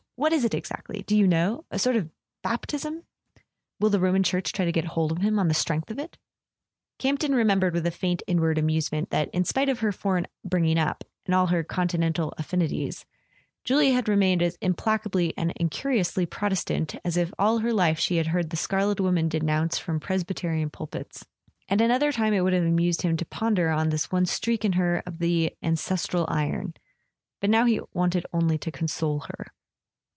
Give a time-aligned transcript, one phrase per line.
[0.17, 1.65] What is it exactly, do you know?
[1.71, 2.07] A sort of
[2.43, 3.01] baptism?
[3.79, 6.15] Will the Roman Church try to get hold of him on the strength of it?"
[6.19, 9.31] [304] A SON AT THE FRONT Campton remembered with a faint inward amuse¬ ment that,
[9.33, 13.03] in spite of her foreign bringing up, and all her continental affinities,
[13.63, 18.27] Julia had remained as implacably and incuriously Protestant as if all her life she had
[18.27, 21.25] heard the Scarlet Woman denounced from Presbyterian pulpits.
[21.67, 24.73] At another time it would have amused him to ponder on this one streak in
[24.73, 26.75] her of the ancestral iron;
[27.39, 29.47] but now he wanted only to console her.